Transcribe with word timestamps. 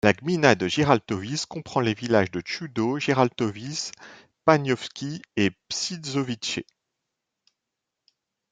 La 0.03 0.13
gmina 0.13 0.55
de 0.55 0.67
Gierałtowice 0.67 1.45
comprend 1.45 1.79
les 1.81 1.93
villages 1.93 2.31
de 2.31 2.41
Chudów, 2.43 2.97
Gierałtowice, 2.99 3.91
Paniówki 4.45 5.21
et 5.37 5.53
Przyszowice. 5.67 6.61